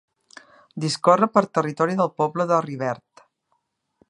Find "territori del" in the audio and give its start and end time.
1.59-2.13